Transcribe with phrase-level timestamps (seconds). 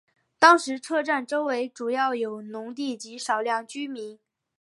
[0.39, 3.67] 当时车站周围主要有农地及少量民
[4.15, 4.19] 居。